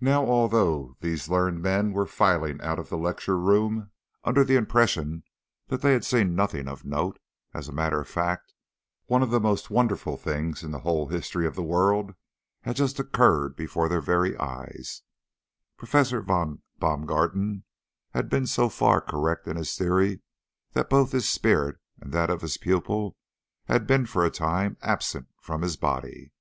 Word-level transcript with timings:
Now 0.00 0.24
although 0.24 0.72
all 0.74 0.96
these 1.02 1.28
learned 1.28 1.60
men 1.60 1.92
were 1.92 2.06
filing 2.06 2.62
out 2.62 2.78
of 2.78 2.88
the 2.88 2.96
lecture 2.96 3.36
room 3.38 3.90
under 4.24 4.42
the 4.42 4.56
impression 4.56 5.22
that 5.66 5.82
they 5.82 5.92
had 5.92 6.02
seen 6.02 6.34
nothing 6.34 6.66
of 6.66 6.86
note, 6.86 7.18
as 7.52 7.68
a 7.68 7.72
matter 7.72 8.00
of 8.00 8.08
fact 8.08 8.54
one 9.04 9.22
of 9.22 9.30
the 9.30 9.40
most 9.40 9.68
wonderful 9.68 10.16
things 10.16 10.62
in 10.64 10.70
the 10.70 10.78
whole 10.78 11.08
history 11.08 11.46
of 11.46 11.56
the 11.56 11.62
world 11.62 12.14
had 12.62 12.76
just 12.76 12.98
occurred 12.98 13.54
before 13.54 13.86
their 13.86 14.00
very 14.00 14.34
eyes 14.38 15.02
Professor 15.76 16.22
von 16.22 16.62
Baumgarten 16.78 17.64
had 18.14 18.30
been 18.30 18.46
so 18.46 18.70
far 18.70 19.02
correct 19.02 19.46
in 19.46 19.58
his 19.58 19.76
theory 19.76 20.22
that 20.72 20.88
both 20.88 21.12
his 21.12 21.28
spirit 21.28 21.76
and 22.00 22.14
that 22.14 22.30
of 22.30 22.40
his 22.40 22.56
pupil 22.56 23.14
had 23.66 23.86
been 23.86 24.06
for 24.06 24.24
a 24.24 24.30
time 24.30 24.78
absent 24.80 25.28
from 25.38 25.60
his 25.60 25.76
body. 25.76 26.32